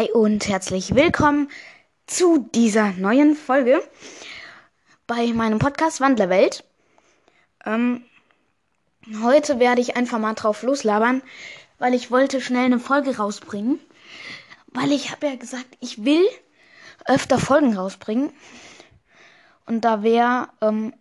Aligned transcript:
Hi 0.00 0.10
und 0.12 0.48
herzlich 0.48 0.94
willkommen 0.94 1.50
zu 2.06 2.48
dieser 2.54 2.92
neuen 2.92 3.36
Folge 3.36 3.82
bei 5.06 5.26
meinem 5.34 5.58
Podcast 5.58 6.00
Wandlerwelt. 6.00 6.64
Ähm, 7.66 8.06
heute 9.22 9.58
werde 9.58 9.82
ich 9.82 9.96
einfach 9.96 10.18
mal 10.18 10.32
drauf 10.32 10.62
loslabern, 10.62 11.20
weil 11.78 11.92
ich 11.92 12.10
wollte 12.10 12.40
schnell 12.40 12.64
eine 12.64 12.80
Folge 12.80 13.18
rausbringen. 13.18 13.78
Weil 14.68 14.90
ich 14.90 15.10
habe 15.10 15.26
ja 15.26 15.36
gesagt, 15.36 15.76
ich 15.80 16.02
will 16.02 16.26
öfter 17.04 17.38
Folgen 17.38 17.76
rausbringen. 17.76 18.32
Und 19.66 19.84
da 19.84 20.02
wäre 20.02 20.48
ähm, 20.62 20.94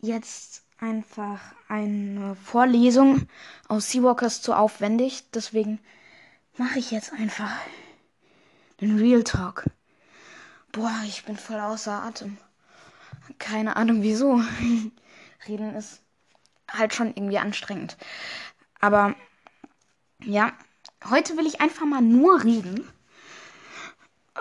jetzt 0.00 0.62
einfach 0.78 1.40
eine 1.68 2.34
Vorlesung 2.42 3.28
aus 3.68 3.90
Seawalkers 3.90 4.40
zu 4.40 4.54
aufwendig. 4.54 5.24
Deswegen 5.34 5.80
mache 6.58 6.78
ich 6.78 6.90
jetzt 6.90 7.12
einfach 7.12 7.52
den 8.80 8.98
Real 8.98 9.24
Talk. 9.24 9.64
Boah, 10.72 11.02
ich 11.06 11.24
bin 11.24 11.36
voll 11.36 11.60
außer 11.60 12.02
Atem. 12.02 12.36
Keine 13.38 13.76
Ahnung 13.76 14.02
wieso. 14.02 14.40
Reden 15.48 15.74
ist 15.74 16.02
halt 16.70 16.94
schon 16.94 17.08
irgendwie 17.08 17.38
anstrengend. 17.38 17.96
Aber 18.80 19.14
ja, 20.22 20.52
heute 21.08 21.36
will 21.36 21.46
ich 21.46 21.60
einfach 21.60 21.86
mal 21.86 22.02
nur 22.02 22.42
reden. 22.42 22.86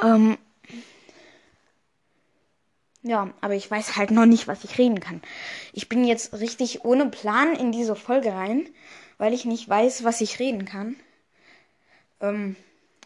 Ähm, 0.02 0.38
ja, 3.02 3.34
aber 3.42 3.54
ich 3.54 3.70
weiß 3.70 3.96
halt 3.98 4.12
noch 4.12 4.26
nicht, 4.26 4.48
was 4.48 4.64
ich 4.64 4.78
reden 4.78 5.00
kann. 5.00 5.22
Ich 5.74 5.90
bin 5.90 6.04
jetzt 6.04 6.34
richtig 6.34 6.84
ohne 6.84 7.06
Plan 7.08 7.56
in 7.56 7.72
diese 7.72 7.96
Folge 7.96 8.34
rein, 8.34 8.68
weil 9.18 9.34
ich 9.34 9.46
nicht 9.46 9.70
weiß, 9.70 10.04
was 10.04 10.22
ich 10.22 10.40
reden 10.40 10.66
kann. 10.66 10.96
Ähm, 12.22 12.56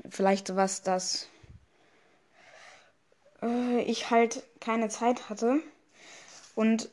vielleicht 0.10 0.48
sowas, 0.48 0.82
dass 0.82 1.28
äh, 3.42 3.82
ich 3.84 4.10
halt 4.10 4.44
keine 4.60 4.90
Zeit 4.90 5.30
hatte. 5.30 5.60
Und 6.56 6.90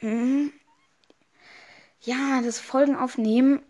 mh, 0.00 0.50
ja, 2.02 2.40
das 2.42 2.58
Folgen 2.58 2.96
aufnehmen, 2.96 3.62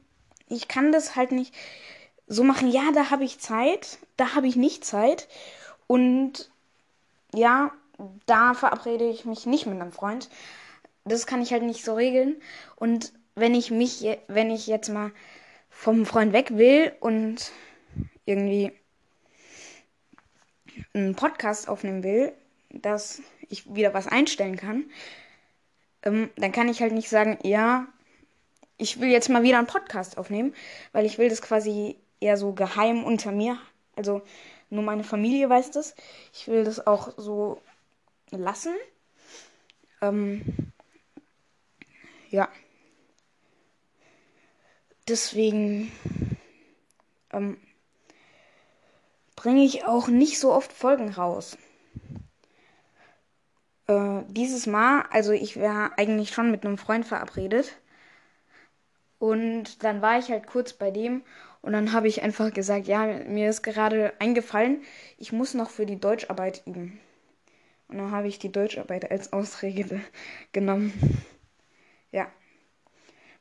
ich 0.48 0.68
kann 0.68 0.92
das 0.92 1.16
halt 1.16 1.32
nicht 1.32 1.54
so 2.26 2.44
machen, 2.44 2.70
ja, 2.70 2.92
da 2.92 3.10
habe 3.10 3.24
ich 3.24 3.40
Zeit, 3.40 3.98
da 4.16 4.34
habe 4.34 4.46
ich 4.46 4.56
nicht 4.56 4.84
Zeit. 4.84 5.28
Und 5.86 6.50
ja, 7.34 7.72
da 8.26 8.54
verabrede 8.54 9.08
ich 9.08 9.24
mich 9.24 9.46
nicht 9.46 9.66
mit 9.66 9.80
einem 9.80 9.92
Freund. 9.92 10.28
Das 11.04 11.26
kann 11.26 11.42
ich 11.42 11.52
halt 11.52 11.62
nicht 11.62 11.84
so 11.84 11.94
regeln. 11.94 12.40
Und 12.76 13.12
wenn 13.34 13.54
ich 13.54 13.70
mich, 13.70 14.06
wenn 14.28 14.50
ich 14.50 14.66
jetzt 14.66 14.88
mal 14.88 15.12
vom 15.80 16.04
Freund 16.04 16.34
weg 16.34 16.58
will 16.58 16.92
und 17.00 17.52
irgendwie 18.26 18.70
einen 20.92 21.14
Podcast 21.14 21.70
aufnehmen 21.70 22.02
will, 22.02 22.34
dass 22.68 23.22
ich 23.48 23.74
wieder 23.74 23.94
was 23.94 24.06
einstellen 24.06 24.56
kann, 24.56 24.90
ähm, 26.02 26.28
dann 26.36 26.52
kann 26.52 26.68
ich 26.68 26.82
halt 26.82 26.92
nicht 26.92 27.08
sagen, 27.08 27.38
ja, 27.44 27.88
ich 28.76 29.00
will 29.00 29.08
jetzt 29.08 29.30
mal 29.30 29.42
wieder 29.42 29.56
einen 29.56 29.66
Podcast 29.66 30.18
aufnehmen, 30.18 30.54
weil 30.92 31.06
ich 31.06 31.16
will 31.16 31.30
das 31.30 31.40
quasi 31.40 31.96
eher 32.20 32.36
so 32.36 32.52
geheim 32.52 33.02
unter 33.02 33.32
mir, 33.32 33.58
also 33.96 34.20
nur 34.68 34.82
meine 34.82 35.02
Familie 35.02 35.48
weiß 35.48 35.70
das. 35.70 35.94
Ich 36.34 36.46
will 36.46 36.62
das 36.62 36.86
auch 36.86 37.14
so 37.16 37.62
lassen. 38.30 38.74
Ähm, 40.02 40.42
ja. 42.28 42.50
Deswegen 45.10 45.90
ähm, 47.32 47.56
bringe 49.34 49.64
ich 49.64 49.84
auch 49.84 50.06
nicht 50.06 50.38
so 50.38 50.52
oft 50.52 50.72
Folgen 50.72 51.08
raus. 51.10 51.58
Äh, 53.88 54.22
dieses 54.28 54.68
Mal, 54.68 55.02
also 55.10 55.32
ich 55.32 55.56
wäre 55.56 55.98
eigentlich 55.98 56.30
schon 56.30 56.52
mit 56.52 56.64
einem 56.64 56.78
Freund 56.78 57.04
verabredet. 57.04 57.76
Und 59.18 59.82
dann 59.82 60.00
war 60.00 60.20
ich 60.20 60.30
halt 60.30 60.46
kurz 60.46 60.74
bei 60.74 60.92
dem 60.92 61.22
und 61.60 61.72
dann 61.72 61.92
habe 61.92 62.06
ich 62.06 62.22
einfach 62.22 62.52
gesagt, 62.52 62.86
ja, 62.86 63.04
mir 63.04 63.50
ist 63.50 63.62
gerade 63.62 64.14
eingefallen, 64.20 64.82
ich 65.18 65.32
muss 65.32 65.54
noch 65.54 65.70
für 65.70 65.86
die 65.86 66.00
Deutscharbeit 66.00 66.62
üben. 66.66 67.00
Und 67.88 67.98
dann 67.98 68.12
habe 68.12 68.28
ich 68.28 68.38
die 68.38 68.52
Deutscharbeit 68.52 69.10
als 69.10 69.32
Ausrede 69.32 70.00
genommen. 70.52 70.92
Ja. 72.12 72.30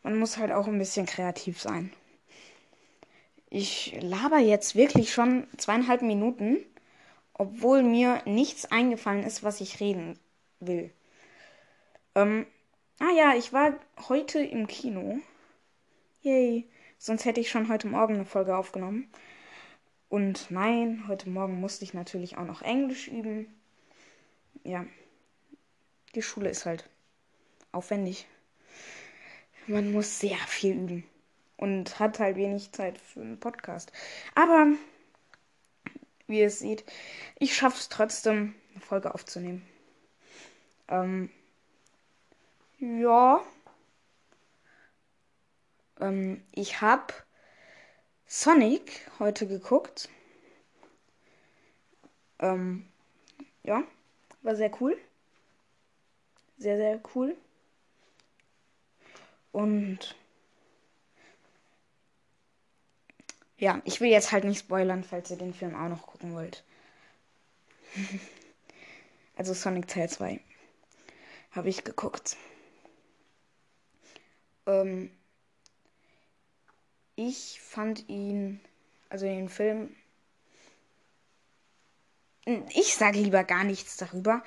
Man 0.10 0.18
muss 0.18 0.38
halt 0.38 0.52
auch 0.52 0.66
ein 0.66 0.80
bisschen 0.80 1.06
kreativ 1.06 1.62
sein. 1.62 1.94
Ich 3.52 3.96
laber 4.02 4.40
jetzt 4.40 4.74
wirklich 4.74 5.14
schon 5.14 5.46
zweieinhalb 5.56 6.02
Minuten, 6.02 6.58
obwohl 7.36 7.84
mir 7.84 8.24
nichts 8.26 8.66
eingefallen 8.66 9.22
ist, 9.24 9.44
was 9.44 9.62
ich 9.62 9.80
reden 9.80 10.18
will. 10.60 10.90
Ähm, 12.16 12.48
ah 12.98 13.12
ja, 13.16 13.36
ich 13.36 13.54
war 13.54 13.76
heute 14.08 14.40
im 14.40 14.66
Kino. 14.66 15.20
Yay. 16.24 16.68
Sonst 16.98 17.26
hätte 17.26 17.40
ich 17.40 17.52
schon 17.52 17.70
heute 17.70 17.88
Morgen 17.88 18.16
eine 18.16 18.26
Folge 18.26 18.58
aufgenommen. 18.58 19.12
Und 20.10 20.50
nein, 20.50 21.04
heute 21.08 21.30
Morgen 21.30 21.60
musste 21.60 21.86
ich 21.86 21.94
natürlich 21.94 22.36
auch 22.36 22.46
noch 22.46 22.64
Englisch 22.64 23.08
üben 23.08 23.46
ja, 24.64 24.86
die 26.16 26.24
Schule 26.24 26.50
ist 26.50 26.66
halt 26.66 26.90
aufwendig. 27.72 28.26
Man 29.70 29.92
muss 29.92 30.20
sehr 30.20 30.38
viel 30.48 30.74
üben 30.74 31.04
und 31.56 32.00
hat 32.00 32.18
halt 32.18 32.38
wenig 32.38 32.72
Zeit 32.72 32.98
für 32.98 33.22
einen 33.22 33.40
Podcast. 33.40 33.92
Aber 34.34 34.66
wie 36.26 36.40
ihr 36.40 36.50
seht, 36.50 36.84
ich 37.38 37.56
schaffe 37.56 37.78
es 37.78 37.88
trotzdem, 37.88 38.56
eine 38.72 38.82
Folge 38.82 39.14
aufzunehmen. 39.14 39.64
Ähm, 40.88 41.30
ja. 42.80 43.44
Ähm, 46.00 46.44
ich 46.52 46.82
habe 46.82 47.14
Sonic 48.26 49.08
heute 49.20 49.46
geguckt. 49.46 50.10
Ähm, 52.40 52.88
ja. 53.62 53.84
War 54.42 54.56
sehr 54.56 54.72
cool. 54.82 54.98
Sehr, 56.58 56.78
sehr 56.78 57.00
cool. 57.14 57.38
Und 59.60 60.16
ja, 63.58 63.82
ich 63.84 64.00
will 64.00 64.10
jetzt 64.10 64.32
halt 64.32 64.46
nicht 64.46 64.60
spoilern, 64.60 65.04
falls 65.04 65.32
ihr 65.32 65.38
den 65.38 65.54
Film 65.54 65.76
auch 65.76 65.90
noch 65.90 66.08
gucken 66.08 66.34
wollt. 66.34 66.64
also 69.36 69.54
Sonic 69.54 69.90
Teil 69.90 70.10
2 70.10 70.40
habe 71.52 71.68
ich 71.68 71.84
geguckt. 71.84 72.38
Ähm, 74.66 75.12
ich 77.18 77.60
fand 77.60 78.08
ihn, 78.08 78.62
also 79.10 79.26
den 79.26 79.50
Film, 79.50 79.94
ich 82.46 82.96
sage 82.96 83.20
lieber 83.20 83.44
gar 83.44 83.66
nichts 83.66 83.98
darüber, 83.98 84.42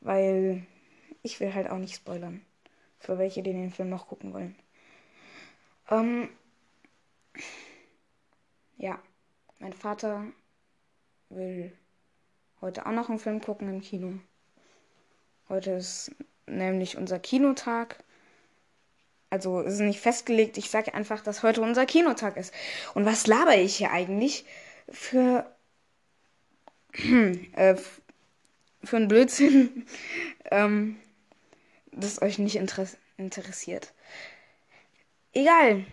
weil 0.00 0.66
ich 1.22 1.38
will 1.38 1.54
halt 1.54 1.70
auch 1.70 1.78
nicht 1.78 1.94
spoilern. 1.94 2.44
Für 3.06 3.18
welche, 3.18 3.40
die 3.40 3.52
den 3.52 3.70
Film 3.70 3.88
noch 3.88 4.08
gucken 4.08 4.34
wollen. 4.34 4.56
Ähm, 5.88 6.28
ja, 8.78 8.98
mein 9.60 9.72
Vater 9.72 10.24
will 11.28 11.72
heute 12.60 12.84
auch 12.84 12.90
noch 12.90 13.08
einen 13.08 13.20
Film 13.20 13.40
gucken 13.40 13.68
im 13.68 13.80
Kino. 13.80 14.14
Heute 15.48 15.70
ist 15.70 16.10
nämlich 16.48 16.96
unser 16.96 17.20
Kinotag. 17.20 18.02
Also 19.30 19.60
es 19.60 19.74
ist 19.74 19.80
nicht 19.80 20.00
festgelegt. 20.00 20.58
Ich 20.58 20.68
sage 20.70 20.92
einfach, 20.92 21.22
dass 21.22 21.44
heute 21.44 21.62
unser 21.62 21.86
Kinotag 21.86 22.36
ist. 22.36 22.52
Und 22.94 23.06
was 23.06 23.28
laber 23.28 23.54
ich 23.56 23.76
hier 23.76 23.92
eigentlich 23.92 24.44
für 24.88 25.48
äh, 26.92 27.76
für 28.82 28.96
einen 28.96 29.06
Blödsinn, 29.06 29.86
ähm, 30.50 30.96
das 31.96 32.22
euch 32.22 32.38
nicht 32.38 32.56
inter 32.56 32.86
interessiert. 33.16 33.92
Egal. 35.32 35.84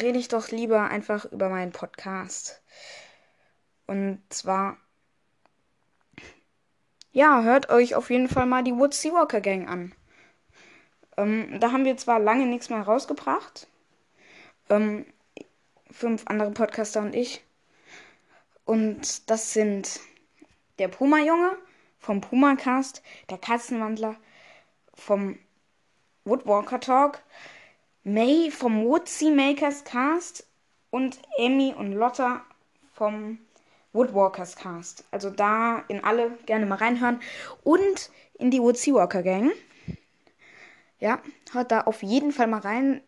Rede 0.00 0.18
ich 0.18 0.28
doch 0.28 0.50
lieber 0.50 0.88
einfach 0.88 1.24
über 1.26 1.48
meinen 1.48 1.72
Podcast. 1.72 2.62
Und 3.86 4.20
zwar, 4.28 4.76
ja, 7.12 7.42
hört 7.42 7.70
euch 7.70 7.94
auf 7.94 8.10
jeden 8.10 8.28
Fall 8.28 8.46
mal 8.46 8.64
die 8.64 8.74
Wood 8.74 8.92
Seawalker 8.92 9.40
Gang 9.40 9.68
an. 9.68 9.94
Ähm, 11.16 11.60
da 11.60 11.72
haben 11.72 11.84
wir 11.84 11.96
zwar 11.96 12.18
lange 12.18 12.46
nichts 12.46 12.68
mehr 12.68 12.82
rausgebracht. 12.82 13.68
Ähm, 14.68 15.06
fünf 15.90 16.24
andere 16.26 16.50
Podcaster 16.50 17.00
und 17.00 17.14
ich. 17.14 17.42
Und 18.64 19.30
das 19.30 19.52
sind 19.52 20.00
der 20.78 20.88
Puma-Junge 20.88 21.56
vom 21.98 22.20
Puma-Cast, 22.20 23.02
der 23.30 23.38
Katzenwandler 23.38 24.16
vom 24.96 25.38
Woodwalker 26.24 26.80
Talk, 26.80 27.22
May 28.02 28.50
vom 28.50 28.84
Woodsy 28.84 29.30
Makers 29.30 29.84
Cast 29.84 30.46
und 30.90 31.18
Emmy 31.38 31.74
und 31.76 31.92
Lotta 31.92 32.44
vom 32.92 33.38
Woodwalkers 33.92 34.56
Cast. 34.56 35.04
Also 35.10 35.30
da 35.30 35.84
in 35.88 36.04
alle 36.04 36.30
gerne 36.46 36.66
mal 36.66 36.76
reinhören. 36.76 37.20
Und 37.64 38.10
in 38.38 38.50
die 38.50 38.60
Woodseawalker 38.60 39.22
Gang. 39.22 39.52
Ja, 40.98 41.20
hört 41.52 41.72
da 41.72 41.82
auf 41.82 42.02
jeden 42.02 42.32
Fall 42.32 42.46
mal 42.46 42.60
rein. 42.60 43.02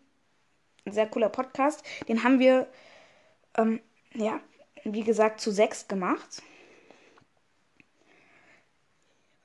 Ein 0.84 0.92
sehr 0.92 1.06
cooler 1.06 1.28
Podcast. 1.28 1.82
Den 2.08 2.24
haben 2.24 2.38
wir, 2.38 2.66
ähm, 3.56 3.80
ja, 4.14 4.40
wie 4.84 5.04
gesagt, 5.04 5.40
zu 5.40 5.50
sechs 5.50 5.88
gemacht. 5.88 6.42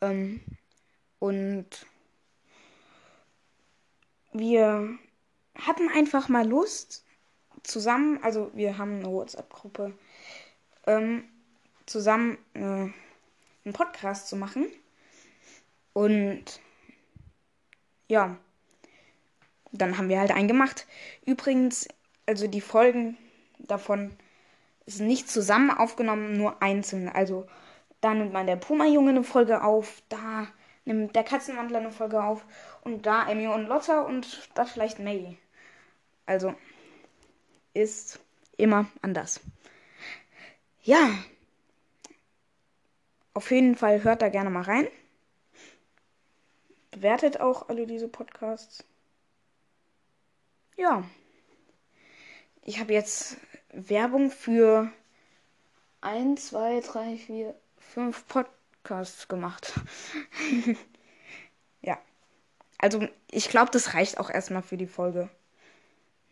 Ähm, 0.01 0.41
und 1.19 1.67
wir 4.33 4.97
hatten 5.56 5.89
einfach 5.89 6.30
mal 6.30 6.47
Lust, 6.47 7.06
zusammen, 7.63 8.19
also 8.21 8.51
wir 8.53 8.77
haben 8.77 9.00
eine 9.00 9.09
WhatsApp-Gruppe, 9.09 9.94
ähm, 10.85 11.24
zusammen 11.85 12.38
äh, 12.53 12.59
einen 12.59 13.74
Podcast 13.74 14.27
zu 14.27 14.35
machen. 14.35 14.68
Und 15.94 16.59
ja, 18.07 18.38
dann 19.71 19.97
haben 19.97 20.09
wir 20.09 20.19
halt 20.19 20.31
einen 20.31 20.47
gemacht. 20.47 20.88
Übrigens, 21.25 21.88
also 22.25 22.47
die 22.47 22.62
Folgen 22.62 23.18
davon 23.59 24.15
sind 24.86 25.07
nicht 25.07 25.29
zusammen 25.29 25.71
aufgenommen, 25.71 26.33
nur 26.33 26.62
einzeln. 26.62 27.07
Also 27.07 27.47
da 28.01 28.13
nimmt 28.13 28.33
man 28.33 28.47
der 28.47 28.57
Puma-Junge 28.57 29.12
eine 29.12 29.24
Folge 29.24 29.63
auf, 29.63 30.03
da 30.09 30.47
nimmt 30.85 31.15
der 31.15 31.24
Katzenwandler 31.24 31.80
eine 31.80 31.91
Folge 31.91 32.24
auf 32.24 32.45
und 32.81 33.06
da 33.06 33.27
Emmy 33.27 33.47
und 33.47 33.68
Lotta 33.68 34.01
und 34.01 34.50
da 34.56 34.65
vielleicht 34.65 35.00
May. 35.00 35.38
Also 36.25 36.56
ist 37.74 38.19
immer 38.57 38.88
anders. 39.01 39.41
Ja. 40.81 41.09
Auf 43.33 43.50
jeden 43.51 43.75
Fall 43.75 44.03
hört 44.03 44.21
da 44.21 44.30
gerne 44.30 44.50
mal 44.50 44.63
rein. 44.63 44.88
Bewertet 46.91 47.39
auch 47.39 47.69
alle 47.69 47.88
diese 47.88 48.07
Podcasts. 48.07 48.86
Ja. 50.77 51.03
Ich 52.62 52.79
habe 52.79 52.94
jetzt 52.94 53.38
Werbung 53.71 54.29
für 54.29 54.91
1, 56.01 56.50
2, 56.50 56.81
3, 56.81 57.18
4, 57.18 57.56
5 57.79 58.27
Podcasts 58.27 58.62
gemacht. 59.27 59.74
ja. 61.81 61.97
Also 62.77 63.07
ich 63.31 63.50
glaube, 63.50 63.71
das 63.71 63.94
reicht 63.94 64.18
auch 64.18 64.30
erstmal 64.30 64.63
für 64.63 64.77
die 64.77 64.88
Folge. 64.88 65.30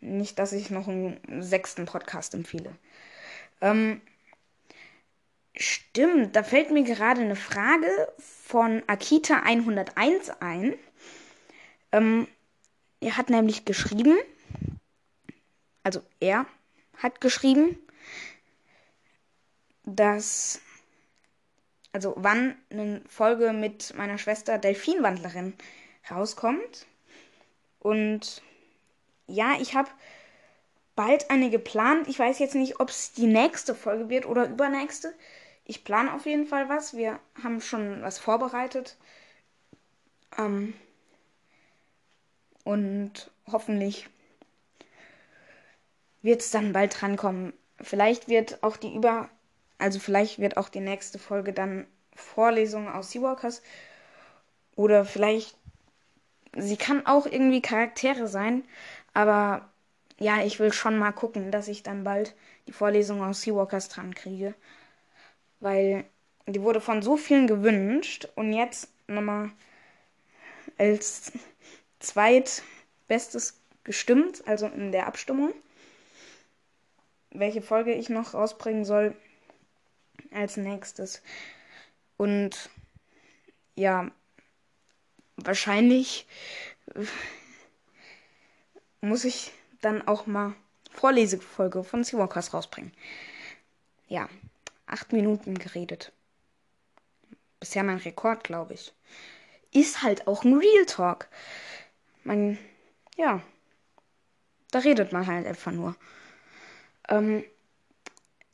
Nicht, 0.00 0.38
dass 0.38 0.52
ich 0.52 0.70
noch 0.70 0.88
einen 0.88 1.42
sechsten 1.42 1.86
Podcast 1.86 2.34
empfehle. 2.34 2.74
Ähm, 3.60 4.00
stimmt, 5.56 6.34
da 6.34 6.42
fällt 6.42 6.70
mir 6.70 6.82
gerade 6.82 7.20
eine 7.20 7.36
Frage 7.36 8.12
von 8.18 8.82
Akita 8.86 9.42
101 9.44 10.30
ein. 10.40 10.74
Ähm, 11.92 12.26
er 13.00 13.16
hat 13.16 13.30
nämlich 13.30 13.64
geschrieben, 13.64 14.16
also 15.82 16.02
er 16.20 16.46
hat 16.96 17.20
geschrieben, 17.20 17.78
dass, 19.84 20.60
also 21.92 22.14
wann 22.16 22.56
eine 22.70 23.02
Folge 23.06 23.52
mit 23.52 23.94
meiner 23.96 24.18
Schwester 24.18 24.58
Delfinwandlerin 24.58 25.54
rauskommt. 26.10 26.86
Und 27.80 28.42
ja, 29.26 29.54
ich 29.60 29.74
habe 29.74 29.90
bald 30.94 31.30
eine 31.30 31.50
geplant. 31.50 32.08
Ich 32.08 32.18
weiß 32.18 32.38
jetzt 32.38 32.54
nicht, 32.54 32.80
ob 32.80 32.90
es 32.90 33.12
die 33.12 33.26
nächste 33.26 33.74
Folge 33.74 34.08
wird 34.08 34.26
oder 34.26 34.48
übernächste. 34.48 35.14
Ich 35.64 35.84
plane 35.84 36.12
auf 36.12 36.26
jeden 36.26 36.46
Fall 36.46 36.68
was. 36.68 36.96
Wir 36.96 37.18
haben 37.42 37.60
schon 37.60 38.02
was 38.02 38.18
vorbereitet. 38.18 38.96
Ähm, 40.38 40.74
und 42.64 43.30
hoffentlich 43.50 44.08
wird 46.22 46.40
es 46.40 46.50
dann 46.50 46.72
bald 46.72 47.00
drankommen. 47.00 47.52
Vielleicht 47.80 48.28
wird 48.28 48.62
auch 48.62 48.76
die 48.76 48.94
über, 48.94 49.28
also 49.82 49.98
vielleicht 49.98 50.38
wird 50.38 50.56
auch 50.56 50.68
die 50.68 50.80
nächste 50.80 51.18
Folge 51.18 51.52
dann 51.52 51.86
Vorlesungen 52.14 52.88
aus 52.88 53.10
Seawalkers. 53.10 53.62
Oder 54.76 55.04
vielleicht, 55.04 55.56
sie 56.56 56.76
kann 56.76 57.04
auch 57.04 57.26
irgendwie 57.26 57.60
Charaktere 57.60 58.28
sein, 58.28 58.62
aber 59.12 59.68
ja, 60.18 60.44
ich 60.44 60.60
will 60.60 60.72
schon 60.72 60.96
mal 60.98 61.10
gucken, 61.10 61.50
dass 61.50 61.66
ich 61.66 61.82
dann 61.82 62.04
bald 62.04 62.36
die 62.68 62.72
Vorlesung 62.72 63.24
aus 63.24 63.42
Seawalkers 63.42 63.88
dran 63.88 64.14
kriege. 64.14 64.54
Weil 65.58 66.04
die 66.46 66.62
wurde 66.62 66.80
von 66.80 67.02
so 67.02 67.16
vielen 67.16 67.48
gewünscht 67.48 68.28
und 68.36 68.52
jetzt 68.52 68.88
nochmal 69.08 69.50
als 70.78 71.32
zweitbestes 71.98 73.60
gestimmt, 73.82 74.46
also 74.46 74.66
in 74.66 74.92
der 74.92 75.08
Abstimmung. 75.08 75.52
Welche 77.32 77.62
Folge 77.62 77.92
ich 77.92 78.10
noch 78.10 78.34
rausbringen 78.34 78.84
soll 78.84 79.16
als 80.30 80.56
nächstes. 80.56 81.22
Und 82.16 82.70
ja, 83.74 84.10
wahrscheinlich 85.36 86.26
muss 89.00 89.24
ich 89.24 89.52
dann 89.80 90.06
auch 90.06 90.26
mal 90.26 90.54
Vorlesefolge 90.90 91.84
von 91.84 92.04
Seawalkers 92.04 92.54
rausbringen. 92.54 92.92
Ja, 94.08 94.28
acht 94.86 95.12
Minuten 95.12 95.58
geredet. 95.58 96.12
Bisher 97.60 97.82
mein 97.82 97.98
Rekord, 97.98 98.44
glaube 98.44 98.74
ich. 98.74 98.92
Ist 99.72 100.02
halt 100.02 100.26
auch 100.26 100.44
ein 100.44 100.58
Real 100.58 100.86
Talk. 100.86 101.28
Man, 102.24 102.58
ja, 103.16 103.42
da 104.70 104.80
redet 104.80 105.12
man 105.12 105.26
halt 105.26 105.46
einfach 105.46 105.72
nur. 105.72 105.96
Ähm, 107.08 107.44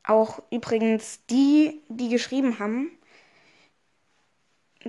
auch 0.09 0.43
übrigens 0.51 1.21
die, 1.27 1.81
die 1.89 2.09
geschrieben 2.09 2.59
haben, 2.59 2.91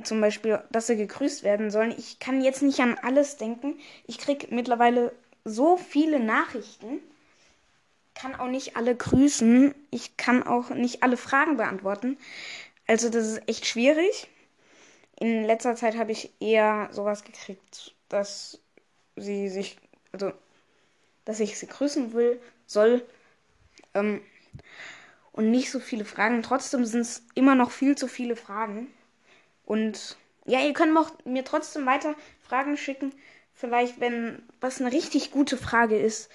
zum 0.03 0.21
Beispiel, 0.21 0.61
dass 0.71 0.87
sie 0.87 0.95
gegrüßt 0.95 1.43
werden 1.43 1.71
sollen. 1.71 1.93
Ich 1.97 2.19
kann 2.19 2.41
jetzt 2.41 2.61
nicht 2.61 2.79
an 2.79 2.97
alles 3.01 3.37
denken. 3.37 3.77
Ich 4.07 4.17
kriege 4.17 4.47
mittlerweile 4.49 5.11
so 5.43 5.77
viele 5.77 6.19
Nachrichten, 6.19 6.99
kann 8.13 8.35
auch 8.35 8.47
nicht 8.47 8.75
alle 8.75 8.95
grüßen, 8.95 9.73
ich 9.91 10.17
kann 10.17 10.43
auch 10.43 10.69
nicht 10.69 11.03
alle 11.03 11.17
Fragen 11.17 11.57
beantworten. 11.57 12.17
Also 12.87 13.09
das 13.09 13.27
ist 13.27 13.47
echt 13.47 13.65
schwierig. 13.65 14.27
In 15.19 15.43
letzter 15.43 15.75
Zeit 15.75 15.97
habe 15.97 16.11
ich 16.11 16.31
eher 16.39 16.89
sowas 16.91 17.23
gekriegt, 17.23 17.93
dass 18.07 18.59
sie 19.15 19.49
sich, 19.49 19.77
also 20.13 20.31
dass 21.25 21.39
ich 21.39 21.57
sie 21.59 21.67
grüßen 21.67 22.13
will, 22.13 22.39
soll. 22.65 23.05
Ähm, 23.93 24.21
und 25.31 25.51
nicht 25.51 25.71
so 25.71 25.79
viele 25.79 26.05
Fragen. 26.05 26.43
Trotzdem 26.43 26.85
sind 26.85 27.01
es 27.01 27.25
immer 27.35 27.55
noch 27.55 27.71
viel 27.71 27.97
zu 27.97 28.07
viele 28.07 28.35
Fragen. 28.35 28.87
Und 29.65 30.17
ja, 30.45 30.59
ihr 30.61 30.73
könnt 30.73 30.97
mir 31.25 31.45
trotzdem 31.45 31.85
weiter 31.85 32.15
Fragen 32.41 32.77
schicken 32.77 33.13
vielleicht, 33.59 33.99
wenn 33.99 34.41
was 34.61 34.79
eine 34.79 34.91
richtig 34.91 35.31
gute 35.31 35.57
Frage 35.57 35.97
ist, 35.97 36.29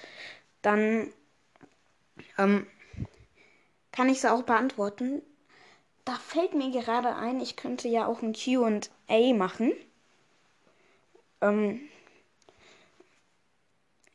dann 0.61 1.11
ähm, 2.37 2.67
kann 3.93 4.11
ich 4.11 4.21
sie 4.21 4.31
auch 4.31 4.43
beantworten. 4.43 5.23
Da 6.05 6.15
fällt 6.17 6.53
mir 6.53 6.71
gerade 6.71 7.17
ein, 7.17 7.41
ich 7.41 7.57
könnte 7.57 7.89
ja 7.89 8.07
auch 8.07 8.21
ein 8.21 8.35
QA 8.35 9.33
machen. 9.33 9.73
Ähm, 11.41 11.81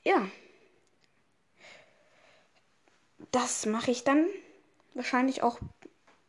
ja. 0.03 0.27
Das 3.31 3.65
mache 3.65 3.89
ich 3.89 4.03
dann 4.03 4.27
wahrscheinlich 4.99 5.41
auch 5.43 5.59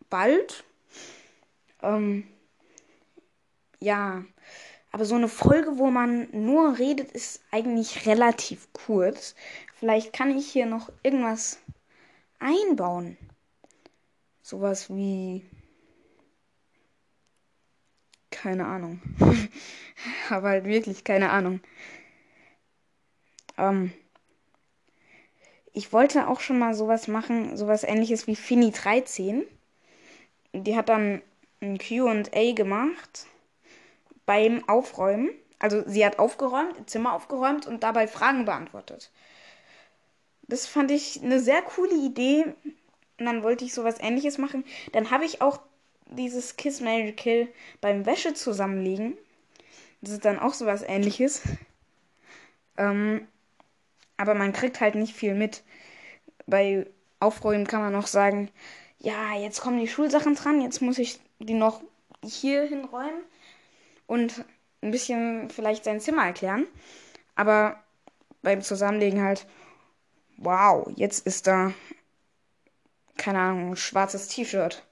bald. 0.08 0.64
Ähm, 1.82 2.26
ja. 3.80 4.24
Aber 4.92 5.04
so 5.04 5.16
eine 5.16 5.28
Folge, 5.28 5.78
wo 5.78 5.90
man 5.90 6.28
nur 6.32 6.78
redet, 6.78 7.10
ist 7.12 7.42
eigentlich 7.50 8.06
relativ 8.06 8.72
kurz. 8.72 9.34
Vielleicht 9.74 10.12
kann 10.12 10.36
ich 10.36 10.50
hier 10.50 10.66
noch 10.66 10.90
irgendwas 11.02 11.58
einbauen. 12.38 13.16
Sowas 14.42 14.88
wie. 14.88 15.44
Keine 18.30 18.66
Ahnung. 18.66 19.02
Aber 20.30 20.50
halt 20.50 20.64
wirklich 20.64 21.02
keine 21.02 21.30
Ahnung. 21.30 21.60
Ähm, 23.58 23.92
ich 25.72 25.92
wollte 25.92 26.28
auch 26.28 26.40
schon 26.40 26.58
mal 26.58 26.74
sowas 26.74 27.08
machen, 27.08 27.56
sowas 27.56 27.84
ähnliches 27.84 28.26
wie 28.26 28.36
Fini 28.36 28.72
13. 28.72 29.44
Die 30.52 30.76
hat 30.76 30.88
dann 30.88 31.22
ein 31.60 31.78
QA 31.78 32.52
gemacht 32.54 33.26
beim 34.26 34.68
Aufräumen. 34.68 35.30
Also 35.58 35.82
sie 35.86 36.04
hat 36.04 36.18
aufgeräumt, 36.18 36.88
Zimmer 36.88 37.12
aufgeräumt 37.12 37.66
und 37.66 37.82
dabei 37.82 38.08
Fragen 38.08 38.46
beantwortet. 38.46 39.10
Das 40.42 40.66
fand 40.66 40.90
ich 40.90 41.22
eine 41.22 41.38
sehr 41.38 41.62
coole 41.62 41.94
Idee. 41.94 42.54
Und 43.18 43.26
dann 43.26 43.42
wollte 43.42 43.64
ich 43.64 43.74
sowas 43.74 43.96
ähnliches 44.00 44.38
machen. 44.38 44.64
Dann 44.92 45.10
habe 45.10 45.24
ich 45.24 45.42
auch 45.42 45.60
dieses 46.06 46.56
Kiss 46.56 46.80
Mary 46.80 47.12
Kill 47.12 47.48
beim 47.80 48.06
Wäsche 48.06 48.34
zusammenlegen. 48.34 49.16
Das 50.00 50.12
ist 50.12 50.24
dann 50.24 50.38
auch 50.38 50.54
sowas 50.54 50.82
ähnliches. 50.82 51.42
Ähm, 52.76 53.28
aber 54.20 54.34
man 54.34 54.52
kriegt 54.52 54.80
halt 54.82 54.96
nicht 54.96 55.16
viel 55.16 55.34
mit. 55.34 55.62
Bei 56.46 56.86
Aufräumen 57.20 57.66
kann 57.66 57.80
man 57.80 57.94
noch 57.94 58.06
sagen, 58.06 58.50
ja, 58.98 59.34
jetzt 59.34 59.62
kommen 59.62 59.80
die 59.80 59.88
Schulsachen 59.88 60.34
dran, 60.34 60.60
jetzt 60.60 60.82
muss 60.82 60.98
ich 60.98 61.18
die 61.38 61.54
noch 61.54 61.80
hier 62.22 62.64
hinräumen 62.64 63.22
und 64.06 64.44
ein 64.82 64.90
bisschen 64.90 65.48
vielleicht 65.48 65.84
sein 65.84 66.00
Zimmer 66.00 66.26
erklären. 66.26 66.66
Aber 67.34 67.82
beim 68.42 68.60
Zusammenlegen 68.60 69.22
halt, 69.22 69.46
wow, 70.36 70.86
jetzt 70.96 71.26
ist 71.26 71.46
da, 71.46 71.72
keine 73.16 73.38
Ahnung, 73.38 73.70
ein 73.70 73.76
schwarzes 73.76 74.28
T-Shirt, 74.28 74.84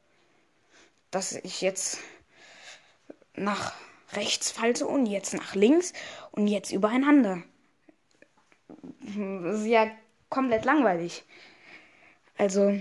das 1.10 1.32
ich 1.32 1.60
jetzt 1.60 1.98
nach 3.34 3.74
rechts 4.12 4.50
falte 4.50 4.86
und 4.86 5.04
jetzt 5.04 5.34
nach 5.34 5.54
links 5.54 5.92
und 6.30 6.46
jetzt 6.46 6.72
übereinander. 6.72 7.42
Ja 9.64 9.90
komplett 10.28 10.64
langweilig. 10.64 11.24
Also, 12.36 12.80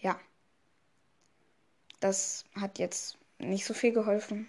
ja. 0.00 0.20
Das 2.00 2.44
hat 2.54 2.78
jetzt 2.78 3.18
nicht 3.38 3.64
so 3.64 3.74
viel 3.74 3.92
geholfen. 3.92 4.48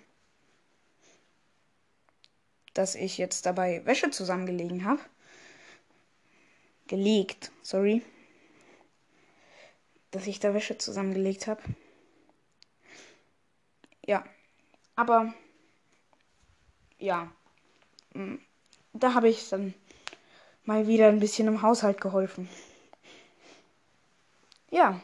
Dass 2.74 2.96
ich 2.96 3.18
jetzt 3.18 3.46
dabei 3.46 3.86
Wäsche 3.86 4.12
zusammengelegen 4.12 4.86
habe. 4.86 5.02
Gelegt, 6.88 7.52
sorry. 7.62 8.04
Dass 10.12 10.28
ich 10.28 10.40
da 10.40 10.54
Wäsche 10.54 10.78
zusammengelegt 10.78 11.48
habe. 11.48 11.62
Ja. 14.06 14.24
Aber 14.96 15.34
ja, 17.00 17.32
mm, 18.14 18.38
da 19.04 19.14
habe 19.14 19.30
ich 19.30 19.50
dann 19.50 19.74
mal 20.66 20.88
wieder 20.88 21.08
ein 21.08 21.20
bisschen 21.20 21.48
im 21.48 21.62
Haushalt 21.62 22.02
geholfen. 22.02 22.50
Ja. 24.70 25.00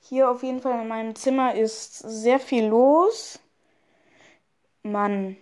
Hier 0.00 0.30
auf 0.30 0.42
jeden 0.42 0.60
Fall 0.60 0.82
in 0.82 0.88
meinem 0.88 1.14
Zimmer 1.14 1.54
ist 1.54 1.98
sehr 1.98 2.38
viel 2.38 2.66
los. 2.66 3.40
Man 4.82 5.36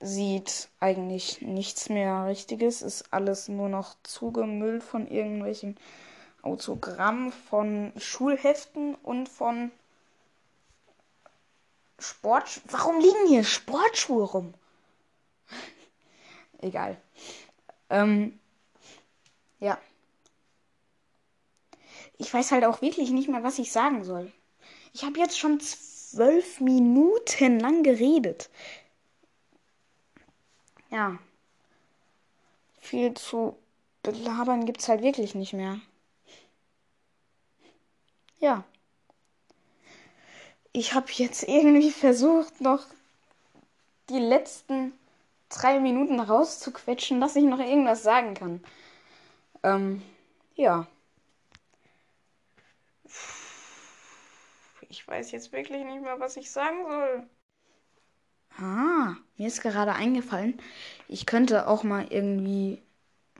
sieht 0.00 0.68
eigentlich 0.80 1.40
nichts 1.42 1.88
mehr 1.88 2.26
Richtiges. 2.26 2.82
Ist 2.82 3.12
alles 3.12 3.48
nur 3.48 3.68
noch 3.68 3.96
zugemüllt 4.02 4.82
von 4.82 5.06
irgendwelchen 5.06 5.76
Autogrammen, 6.42 7.32
von 7.32 7.92
Schulheften 7.96 8.96
und 8.96 9.28
von 9.28 9.70
Sport. 11.98 12.62
Warum 12.66 12.98
liegen 12.98 13.28
hier 13.28 13.44
Sportschuhe 13.44 14.24
rum? 14.24 14.54
Egal. 16.60 17.00
Ähm, 17.90 18.38
ja. 19.60 19.78
Ich 22.18 22.32
weiß 22.32 22.52
halt 22.52 22.64
auch 22.64 22.82
wirklich 22.82 23.10
nicht 23.10 23.28
mehr, 23.28 23.42
was 23.42 23.58
ich 23.58 23.72
sagen 23.72 24.04
soll. 24.04 24.32
Ich 24.92 25.04
habe 25.04 25.18
jetzt 25.18 25.38
schon 25.38 25.60
zwölf 25.60 26.60
Minuten 26.60 27.58
lang 27.58 27.82
geredet. 27.82 28.50
Ja. 30.90 31.18
Viel 32.80 33.14
zu 33.14 33.56
belabern 34.02 34.66
gibt's 34.66 34.88
halt 34.88 35.02
wirklich 35.02 35.34
nicht 35.34 35.52
mehr. 35.52 35.80
Ja 38.40 38.64
ich 40.72 40.94
habe 40.94 41.06
jetzt 41.12 41.42
irgendwie 41.44 41.90
versucht, 41.90 42.60
noch 42.60 42.84
die 44.08 44.18
letzten 44.18 44.92
drei 45.52 45.80
Minuten 45.80 46.20
rauszuquetschen, 46.20 47.20
dass 47.20 47.36
ich 47.36 47.44
noch 47.44 47.58
irgendwas 47.60 48.02
sagen 48.02 48.34
kann. 48.34 48.62
Ähm, 49.62 50.02
ja. 50.54 50.86
Ich 54.88 55.06
weiß 55.06 55.30
jetzt 55.32 55.52
wirklich 55.52 55.84
nicht 55.84 56.02
mehr, 56.02 56.20
was 56.20 56.36
ich 56.36 56.50
sagen 56.50 56.84
soll. 56.88 57.26
Ah, 58.58 59.16
mir 59.38 59.48
ist 59.48 59.62
gerade 59.62 59.94
eingefallen, 59.94 60.60
ich 61.08 61.26
könnte 61.26 61.66
auch 61.66 61.82
mal 61.82 62.06
irgendwie 62.10 62.82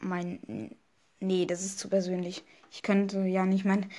mein. 0.00 0.74
Nee, 1.20 1.46
das 1.46 1.64
ist 1.64 1.78
zu 1.78 1.88
persönlich. 1.88 2.42
Ich 2.70 2.82
könnte 2.82 3.20
ja 3.20 3.44
nicht 3.44 3.64
mein. 3.64 3.90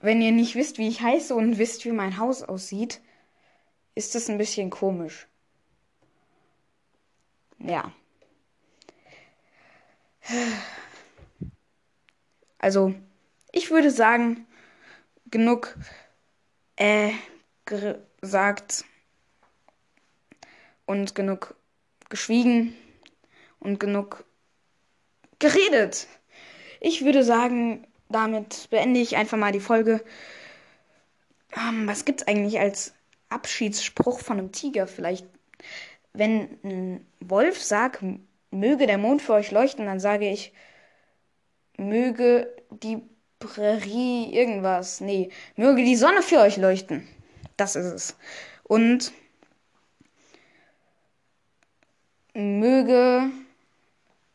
Wenn 0.00 0.22
ihr 0.22 0.32
nicht 0.32 0.54
wisst, 0.54 0.78
wie 0.78 0.88
ich 0.88 1.02
heiße 1.02 1.34
und 1.34 1.58
wisst, 1.58 1.84
wie 1.84 1.92
mein 1.92 2.18
Haus 2.18 2.42
aussieht, 2.42 3.00
ist 3.94 4.14
das 4.14 4.30
ein 4.30 4.38
bisschen 4.38 4.70
komisch. 4.70 5.26
Ja. 7.60 7.92
Also, 12.58 12.94
ich 13.52 13.70
würde 13.70 13.90
sagen, 13.90 14.46
genug 15.30 15.76
äh 16.76 17.12
gesagt 17.66 18.84
und 20.86 21.14
genug 21.14 21.54
geschwiegen 22.08 22.74
und 23.60 23.78
genug 23.78 24.24
geredet. 25.38 26.08
Ich 26.80 27.04
würde 27.04 27.22
sagen, 27.22 27.86
damit 28.08 28.68
beende 28.70 28.98
ich 28.98 29.16
einfach 29.16 29.38
mal 29.38 29.52
die 29.52 29.60
Folge. 29.60 30.04
Ähm, 31.56 31.86
was 31.86 32.04
gibt's 32.04 32.26
eigentlich 32.26 32.58
als 32.58 32.92
Abschiedsspruch 33.28 34.18
von 34.20 34.38
einem 34.38 34.52
Tiger? 34.52 34.88
Vielleicht, 34.88 35.26
wenn 36.12 36.58
ein 36.64 37.06
Wolf 37.20 37.62
sagt, 37.62 38.02
möge 38.50 38.86
der 38.86 38.98
Mond 38.98 39.22
für 39.22 39.34
euch 39.34 39.50
leuchten, 39.50 39.86
dann 39.86 40.00
sage 40.00 40.28
ich, 40.28 40.52
möge 41.76 42.54
die 42.70 43.02
Prärie 43.38 44.32
irgendwas. 44.32 45.00
Nee, 45.00 45.30
möge 45.56 45.82
die 45.82 45.96
Sonne 45.96 46.22
für 46.22 46.40
euch 46.40 46.56
leuchten. 46.56 47.06
Das 47.56 47.76
ist 47.76 47.92
es. 47.92 48.16
Und 48.64 49.12
möge 52.34 53.30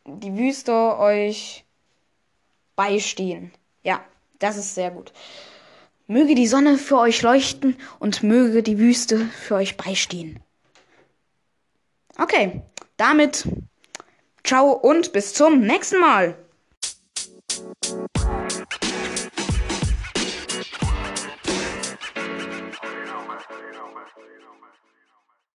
die 0.05 0.38
Wüste 0.38 0.98
euch 1.00 1.63
beistehen. 2.75 3.51
Ja, 3.84 4.03
das 4.39 4.58
ist 4.58 4.75
sehr 4.75 4.91
gut. 4.91 5.13
Möge 6.08 6.36
die 6.36 6.48
Sonne 6.48 6.77
für 6.77 7.00
euch 7.00 7.22
leuchten 7.22 7.75
und 8.00 8.22
möge 8.22 8.62
die 8.62 8.77
Wüste 8.77 9.17
für 9.25 9.55
euch 9.55 9.77
beistehen. 9.77 10.39
Okay, 12.17 12.62
damit 12.98 13.48
ciao 14.43 14.72
und 14.72 15.12
bis 15.12 15.34
zum 15.34 15.62
nächsten 15.62 16.00
Mal. 16.00 16.36